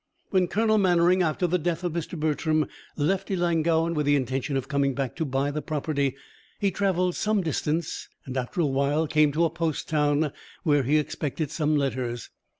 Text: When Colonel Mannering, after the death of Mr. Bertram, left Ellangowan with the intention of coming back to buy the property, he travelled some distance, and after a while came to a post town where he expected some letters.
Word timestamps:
When 0.31 0.47
Colonel 0.47 0.79
Mannering, 0.79 1.21
after 1.21 1.45
the 1.45 1.59
death 1.59 1.83
of 1.83 1.93
Mr. 1.93 2.19
Bertram, 2.19 2.65
left 2.97 3.29
Ellangowan 3.29 3.93
with 3.93 4.07
the 4.07 4.15
intention 4.15 4.57
of 4.57 4.67
coming 4.67 4.95
back 4.95 5.15
to 5.17 5.25
buy 5.25 5.51
the 5.51 5.61
property, 5.61 6.15
he 6.59 6.71
travelled 6.71 7.15
some 7.15 7.43
distance, 7.43 8.09
and 8.25 8.35
after 8.35 8.61
a 8.61 8.65
while 8.65 9.05
came 9.05 9.31
to 9.33 9.45
a 9.45 9.51
post 9.51 9.87
town 9.87 10.33
where 10.63 10.81
he 10.81 10.97
expected 10.97 11.51
some 11.51 11.75
letters. 11.75 12.31